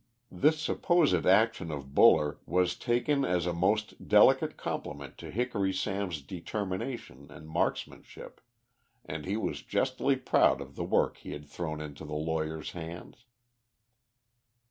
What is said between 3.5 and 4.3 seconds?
most